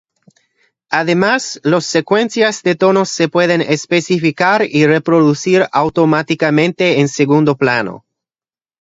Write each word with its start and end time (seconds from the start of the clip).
Además, 0.89 1.61
las 1.63 1.85
secuencias 1.85 2.63
de 2.63 2.73
tonos 2.73 3.07
se 3.09 3.27
pueden 3.27 3.61
especificar 3.61 4.63
y 4.67 4.87
reproducir 4.87 5.67
automáticamente 5.71 7.01
en 7.01 7.07
segundo 7.07 7.55
plano. 7.55 8.03